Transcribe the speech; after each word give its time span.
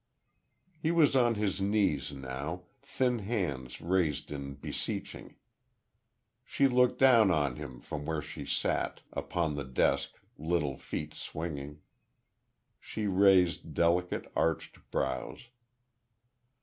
He 0.79 0.89
was 0.89 1.15
on 1.15 1.35
his 1.35 1.61
knees 1.61 2.11
now, 2.11 2.63
thin 2.81 3.19
hands 3.19 3.81
raised 3.81 4.31
in 4.31 4.55
beseeching. 4.55 5.35
She 6.43 6.67
looked 6.67 6.97
down 6.97 7.29
on 7.29 7.57
him 7.57 7.79
from 7.81 8.07
where 8.07 8.23
she 8.23 8.43
sat, 8.47 9.01
upon 9.13 9.53
the 9.53 9.63
desk, 9.63 10.13
little 10.39 10.75
feet 10.75 11.13
swinging. 11.13 11.81
She 12.79 13.05
raised 13.05 13.75
delicate, 13.75 14.25
arched 14.35 14.89
brows. 14.89 15.49